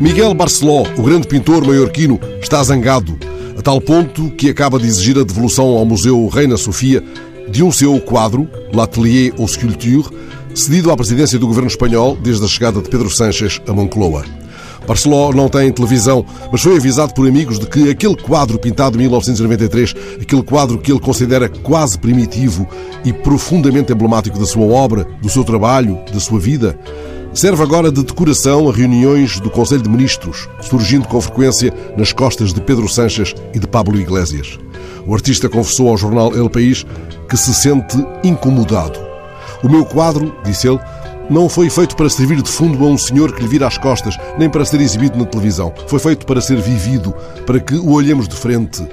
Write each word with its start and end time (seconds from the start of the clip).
Miguel 0.00 0.34
Barceló, 0.34 0.82
o 0.98 1.02
grande 1.02 1.28
pintor 1.28 1.64
maiorquino, 1.64 2.18
está 2.42 2.62
zangado, 2.62 3.16
a 3.56 3.62
tal 3.62 3.80
ponto 3.80 4.30
que 4.32 4.50
acaba 4.50 4.78
de 4.78 4.86
exigir 4.86 5.16
a 5.16 5.22
devolução 5.22 5.66
ao 5.66 5.84
Museu 5.84 6.26
Reina 6.26 6.56
Sofia 6.56 7.02
de 7.48 7.62
um 7.62 7.70
seu 7.70 8.00
quadro, 8.00 8.48
L'Atelier 8.72 9.32
aux 9.38 9.52
Sculptures, 9.52 10.10
cedido 10.54 10.90
à 10.90 10.96
presidência 10.96 11.38
do 11.38 11.46
governo 11.46 11.68
espanhol 11.68 12.16
desde 12.20 12.44
a 12.44 12.48
chegada 12.48 12.82
de 12.82 12.88
Pedro 12.88 13.08
Sánchez 13.08 13.62
a 13.68 13.72
Moncloa. 13.72 14.24
Barceló 14.86 15.32
não 15.32 15.48
tem 15.48 15.72
televisão, 15.72 16.26
mas 16.50 16.60
foi 16.60 16.76
avisado 16.76 17.14
por 17.14 17.26
amigos 17.26 17.58
de 17.58 17.66
que 17.66 17.88
aquele 17.88 18.16
quadro 18.16 18.58
pintado 18.58 18.96
em 18.96 19.02
1993, 19.02 19.94
aquele 20.20 20.42
quadro 20.42 20.78
que 20.78 20.92
ele 20.92 21.00
considera 21.00 21.48
quase 21.48 21.98
primitivo 21.98 22.68
e 23.04 23.12
profundamente 23.12 23.92
emblemático 23.92 24.38
da 24.38 24.44
sua 24.44 24.66
obra, 24.66 25.06
do 25.22 25.30
seu 25.30 25.44
trabalho, 25.44 25.98
da 26.12 26.20
sua 26.20 26.38
vida, 26.38 26.78
serve 27.34 27.62
agora 27.64 27.90
de 27.90 28.02
decoração 28.04 28.68
a 28.68 28.72
reuniões 28.72 29.40
do 29.40 29.50
Conselho 29.50 29.82
de 29.82 29.88
Ministros, 29.90 30.48
surgindo 30.60 31.08
com 31.08 31.20
frequência 31.20 31.74
nas 31.96 32.12
costas 32.12 32.54
de 32.54 32.60
Pedro 32.60 32.88
Sanches 32.88 33.34
e 33.52 33.58
de 33.58 33.66
Pablo 33.66 33.98
Iglesias. 34.00 34.56
O 35.04 35.12
artista 35.12 35.48
confessou 35.48 35.88
ao 35.88 35.96
jornal 35.96 36.34
El 36.34 36.48
País 36.48 36.86
que 37.28 37.36
se 37.36 37.52
sente 37.52 37.96
incomodado. 38.22 38.98
O 39.64 39.68
meu 39.68 39.84
quadro, 39.84 40.32
disse 40.44 40.68
ele, 40.68 40.78
não 41.28 41.48
foi 41.48 41.68
feito 41.68 41.96
para 41.96 42.08
servir 42.08 42.40
de 42.40 42.50
fundo 42.50 42.84
a 42.84 42.88
um 42.88 42.96
senhor 42.96 43.34
que 43.34 43.42
lhe 43.42 43.48
vira 43.48 43.66
as 43.66 43.78
costas, 43.78 44.16
nem 44.38 44.48
para 44.48 44.64
ser 44.64 44.80
exibido 44.80 45.18
na 45.18 45.24
televisão. 45.24 45.72
Foi 45.88 45.98
feito 45.98 46.24
para 46.26 46.40
ser 46.40 46.60
vivido, 46.60 47.12
para 47.44 47.58
que 47.58 47.74
o 47.74 47.92
olhemos 47.92 48.28
de 48.28 48.36
frente. 48.36 48.86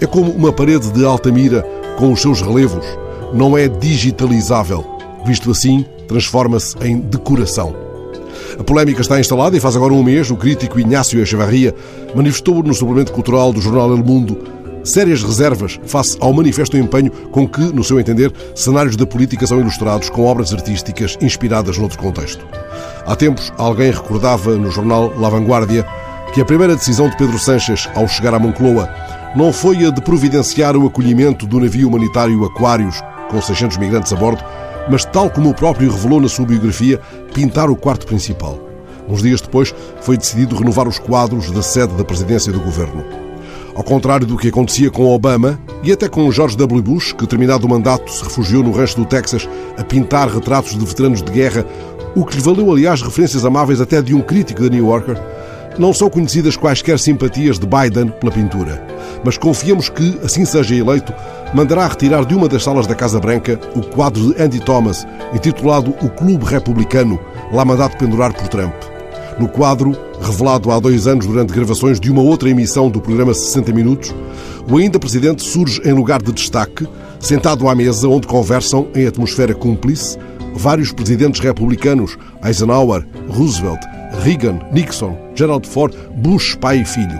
É 0.00 0.06
como 0.06 0.30
uma 0.32 0.52
parede 0.52 0.90
de 0.92 1.04
Altamira 1.04 1.62
com 1.96 2.12
os 2.12 2.20
seus 2.20 2.42
relevos. 2.42 2.84
Não 3.32 3.56
é 3.56 3.66
digitalizável. 3.66 4.97
Visto 5.28 5.50
assim, 5.50 5.84
transforma-se 6.08 6.74
em 6.82 7.00
decoração. 7.00 7.76
A 8.58 8.64
polémica 8.64 9.02
está 9.02 9.20
instalada 9.20 9.54
e 9.54 9.60
faz 9.60 9.76
agora 9.76 9.92
um 9.92 10.02
mês 10.02 10.30
o 10.30 10.36
crítico 10.36 10.80
Inácio 10.80 11.20
Echevarria 11.20 11.74
manifestou 12.14 12.62
no 12.62 12.72
suplemento 12.72 13.12
cultural 13.12 13.52
do 13.52 13.60
jornal 13.60 13.90
El 13.90 14.02
Mundo 14.02 14.38
sérias 14.82 15.22
reservas 15.22 15.78
face 15.84 16.16
ao 16.18 16.32
manifesto 16.32 16.78
empenho 16.78 17.10
com 17.30 17.46
que, 17.46 17.60
no 17.60 17.84
seu 17.84 18.00
entender, 18.00 18.32
cenários 18.54 18.96
da 18.96 19.04
política 19.06 19.46
são 19.46 19.60
ilustrados 19.60 20.08
com 20.08 20.24
obras 20.24 20.50
artísticas 20.54 21.18
inspiradas 21.20 21.76
noutro 21.76 21.98
contexto. 21.98 22.46
Há 23.04 23.14
tempos, 23.14 23.52
alguém 23.58 23.90
recordava 23.90 24.56
no 24.56 24.70
jornal 24.70 25.12
La 25.18 25.28
Vanguardia 25.28 25.84
que 26.32 26.40
a 26.40 26.44
primeira 26.46 26.74
decisão 26.74 27.10
de 27.10 27.18
Pedro 27.18 27.38
Sanches 27.38 27.86
ao 27.94 28.08
chegar 28.08 28.32
à 28.32 28.38
Moncloa 28.38 28.88
não 29.36 29.52
foi 29.52 29.84
a 29.84 29.90
de 29.90 30.00
providenciar 30.00 30.74
o 30.74 30.86
acolhimento 30.86 31.46
do 31.46 31.60
navio 31.60 31.86
humanitário 31.86 32.46
Aquários, 32.46 32.98
com 33.28 33.40
600 33.40 33.76
migrantes 33.76 34.12
a 34.12 34.16
bordo, 34.16 34.42
mas, 34.90 35.04
tal 35.04 35.30
como 35.30 35.50
o 35.50 35.54
próprio 35.54 35.90
revelou 35.90 36.20
na 36.20 36.28
sua 36.28 36.46
biografia, 36.46 37.00
pintar 37.34 37.70
o 37.70 37.76
quarto 37.76 38.06
principal. 38.06 38.58
Uns 39.08 39.22
dias 39.22 39.40
depois, 39.40 39.74
foi 40.00 40.16
decidido 40.16 40.56
renovar 40.56 40.86
os 40.86 40.98
quadros 40.98 41.50
da 41.50 41.62
sede 41.62 41.94
da 41.94 42.04
presidência 42.04 42.52
do 42.52 42.60
governo. 42.60 43.04
Ao 43.74 43.84
contrário 43.84 44.26
do 44.26 44.36
que 44.36 44.48
acontecia 44.48 44.90
com 44.90 45.06
Obama 45.06 45.58
e 45.82 45.92
até 45.92 46.08
com 46.08 46.30
George 46.32 46.56
W. 46.56 46.82
Bush, 46.82 47.12
que, 47.12 47.26
terminado 47.26 47.66
o 47.66 47.70
mandato, 47.70 48.10
se 48.10 48.24
refugiou 48.24 48.62
no 48.62 48.72
rancho 48.72 48.96
do 48.96 49.04
Texas 49.04 49.48
a 49.76 49.84
pintar 49.84 50.28
retratos 50.28 50.76
de 50.76 50.84
veteranos 50.84 51.22
de 51.22 51.30
guerra, 51.30 51.64
o 52.16 52.24
que 52.24 52.36
lhe 52.36 52.42
valeu, 52.42 52.72
aliás, 52.72 53.00
referências 53.00 53.44
amáveis 53.44 53.80
até 53.80 54.02
de 54.02 54.14
um 54.14 54.20
crítico 54.20 54.62
da 54.62 54.68
New 54.68 54.86
Yorker, 54.86 55.16
não 55.78 55.92
são 55.92 56.08
conhecidas 56.08 56.56
quaisquer 56.56 56.98
simpatias 56.98 57.58
de 57.58 57.66
Biden 57.66 58.08
pela 58.20 58.32
pintura. 58.32 58.84
Mas 59.24 59.36
confiamos 59.36 59.88
que, 59.88 60.18
assim 60.22 60.44
seja 60.44 60.74
eleito, 60.74 61.12
mandará 61.54 61.86
retirar 61.86 62.24
de 62.24 62.34
uma 62.34 62.48
das 62.48 62.62
salas 62.62 62.86
da 62.86 62.94
Casa 62.94 63.20
Branca 63.20 63.58
o 63.74 63.80
quadro 63.80 64.32
de 64.32 64.42
Andy 64.42 64.60
Thomas, 64.60 65.06
intitulado 65.34 65.94
O 66.02 66.08
Clube 66.08 66.44
Republicano, 66.44 67.18
lá 67.52 67.64
mandado 67.64 67.96
pendurar 67.96 68.32
por 68.32 68.48
Trump. 68.48 68.74
No 69.38 69.48
quadro, 69.48 69.96
revelado 70.20 70.70
há 70.70 70.80
dois 70.80 71.06
anos 71.06 71.26
durante 71.26 71.52
gravações 71.52 72.00
de 72.00 72.10
uma 72.10 72.22
outra 72.22 72.50
emissão 72.50 72.90
do 72.90 73.00
programa 73.00 73.32
60 73.32 73.72
Minutos, 73.72 74.14
o 74.68 74.76
ainda 74.76 74.98
presidente 74.98 75.42
surge 75.42 75.80
em 75.84 75.92
lugar 75.92 76.20
de 76.20 76.32
destaque, 76.32 76.86
sentado 77.20 77.68
à 77.68 77.74
mesa 77.74 78.08
onde 78.08 78.26
conversam, 78.26 78.88
em 78.94 79.06
atmosfera 79.06 79.54
cúmplice, 79.54 80.18
vários 80.54 80.92
presidentes 80.92 81.40
republicanos, 81.40 82.18
Eisenhower, 82.44 83.06
Roosevelt, 83.28 83.80
Reagan, 84.24 84.58
Nixon, 84.72 85.16
Gerald 85.38 85.68
Ford, 85.68 85.94
Bush 86.16 86.56
pai 86.56 86.80
e 86.80 86.84
filho. 86.84 87.16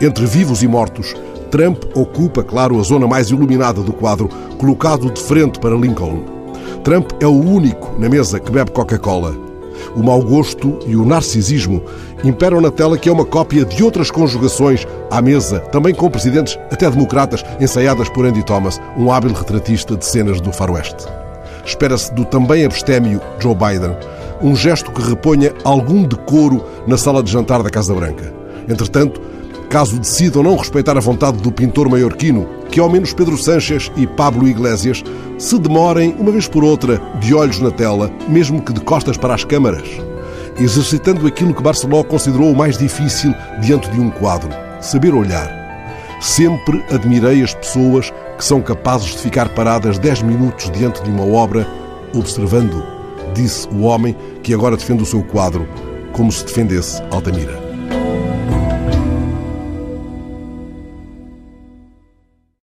Entre 0.00 0.24
vivos 0.24 0.62
e 0.62 0.68
mortos, 0.68 1.16
Trump 1.50 1.82
ocupa, 1.96 2.44
claro, 2.44 2.78
a 2.78 2.82
zona 2.84 3.08
mais 3.08 3.30
iluminada 3.30 3.82
do 3.82 3.92
quadro, 3.92 4.28
colocado 4.56 5.10
de 5.10 5.20
frente 5.20 5.58
para 5.58 5.74
Lincoln. 5.74 6.22
Trump 6.84 7.10
é 7.18 7.26
o 7.26 7.32
único 7.32 8.00
na 8.00 8.08
mesa 8.08 8.38
que 8.38 8.52
bebe 8.52 8.70
Coca-Cola. 8.70 9.34
O 9.96 10.02
mau 10.02 10.22
gosto 10.22 10.78
e 10.86 10.94
o 10.94 11.04
narcisismo 11.04 11.82
imperam 12.22 12.60
na 12.60 12.70
tela 12.70 12.96
que 12.96 13.08
é 13.08 13.12
uma 13.12 13.24
cópia 13.24 13.64
de 13.64 13.82
outras 13.82 14.12
conjugações 14.12 14.86
à 15.10 15.20
mesa, 15.20 15.58
também 15.72 15.92
com 15.92 16.08
presidentes 16.08 16.56
até 16.70 16.88
democratas, 16.88 17.44
ensaiadas 17.60 18.08
por 18.08 18.26
Andy 18.26 18.44
Thomas, 18.44 18.80
um 18.96 19.10
hábil 19.10 19.32
retratista 19.32 19.96
de 19.96 20.06
cenas 20.06 20.40
do 20.40 20.52
faroeste. 20.52 21.04
Espera-se 21.64 22.14
do 22.14 22.24
também 22.24 22.64
abstémio 22.64 23.20
Joe 23.40 23.56
Biden 23.56 23.96
um 24.42 24.54
gesto 24.54 24.90
que 24.90 25.02
reponha 25.02 25.52
algum 25.64 26.02
decoro 26.02 26.64
na 26.86 26.96
sala 26.96 27.22
de 27.22 27.30
jantar 27.30 27.62
da 27.62 27.70
Casa 27.70 27.94
Branca. 27.94 28.32
Entretanto, 28.68 29.20
caso 29.68 29.98
decidam 29.98 30.42
não 30.42 30.56
respeitar 30.56 30.96
a 30.96 31.00
vontade 31.00 31.38
do 31.38 31.52
pintor 31.52 31.88
maiorquino, 31.88 32.48
que 32.70 32.80
ao 32.80 32.88
menos 32.88 33.12
Pedro 33.12 33.36
Sanches 33.36 33.90
e 33.96 34.06
Pablo 34.06 34.48
Iglesias 34.48 35.02
se 35.38 35.58
demorem, 35.58 36.14
uma 36.18 36.32
vez 36.32 36.48
por 36.48 36.64
outra, 36.64 37.00
de 37.20 37.34
olhos 37.34 37.60
na 37.60 37.70
tela, 37.70 38.10
mesmo 38.28 38.62
que 38.62 38.72
de 38.72 38.80
costas 38.80 39.16
para 39.16 39.34
as 39.34 39.44
câmaras, 39.44 39.88
exercitando 40.58 41.26
aquilo 41.26 41.54
que 41.54 41.62
Barceló 41.62 42.02
considerou 42.02 42.50
o 42.50 42.56
mais 42.56 42.78
difícil 42.78 43.34
diante 43.60 43.90
de 43.90 44.00
um 44.00 44.10
quadro: 44.10 44.50
saber 44.80 45.14
olhar. 45.14 45.54
Sempre 46.20 46.82
admirei 46.90 47.42
as 47.42 47.54
pessoas 47.54 48.10
que 48.38 48.44
são 48.44 48.62
capazes 48.62 49.08
de 49.08 49.18
ficar 49.18 49.50
paradas 49.50 49.98
10 49.98 50.22
minutos 50.22 50.70
diante 50.70 51.02
de 51.02 51.10
uma 51.10 51.26
obra, 51.26 51.68
observando, 52.14 52.95
disse 53.36 53.68
o 53.68 53.82
homem 53.82 54.16
que 54.42 54.54
agora 54.54 54.76
defende 54.76 55.02
o 55.02 55.06
seu 55.06 55.22
quadro, 55.22 55.68
como 56.12 56.32
se 56.32 56.44
defendesse 56.44 57.02
Altamira. 57.10 57.65